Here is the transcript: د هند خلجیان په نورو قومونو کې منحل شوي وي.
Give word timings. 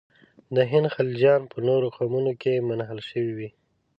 د 0.55 0.57
هند 0.71 0.87
خلجیان 0.95 1.41
په 1.51 1.57
نورو 1.67 1.87
قومونو 1.97 2.31
کې 2.41 2.65
منحل 2.67 2.99
شوي 3.09 3.33
وي. 3.37 3.49